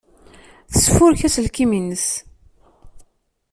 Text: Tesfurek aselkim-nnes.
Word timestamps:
Tesfurek 0.71 1.21
aselkim-nnes. 1.27 2.07